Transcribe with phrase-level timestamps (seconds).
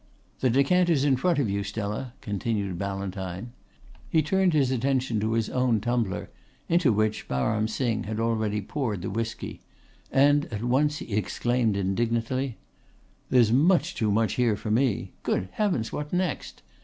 [0.39, 3.51] "The decanter's in front of you, Stella," continued Ballantyne.
[4.09, 6.31] He turned his attention to his own tumbler,
[6.67, 9.61] into which Baram Singh had already poured the whisky;
[10.11, 12.57] and at once he exclaimed indignantly:
[13.29, 15.11] "There's much too much here for me!
[15.21, 16.63] Good heavens, what next!"